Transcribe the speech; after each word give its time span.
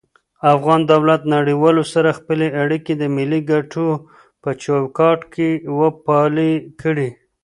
افغان 0.53 0.81
دولت 0.93 1.21
نړيوالو 1.35 1.83
سره 1.93 2.17
خپلی 2.19 2.47
اړيکي 2.63 2.93
د 2.97 3.03
ملي 3.15 3.41
کټو 3.49 3.89
په 4.41 4.49
چوکاټ 4.63 5.19
کي 5.33 5.49
وپالی 5.79 6.53
کړي 6.81 7.09